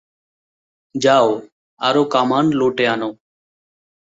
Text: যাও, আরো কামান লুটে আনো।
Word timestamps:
যাও, 0.95 1.27
আরো 1.81 2.03
কামান 2.05 2.45
লুটে 2.51 2.85
আনো। 2.87 3.09